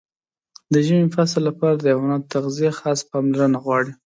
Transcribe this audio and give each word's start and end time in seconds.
د 0.73 0.75
ژمي 0.85 1.07
فصل 1.15 1.41
لپاره 1.49 1.75
د 1.77 1.85
حیواناتو 1.91 2.31
تغذیه 2.35 2.71
خاصه 2.79 3.03
پاملرنه 3.11 3.57
غواړي. 3.63 3.91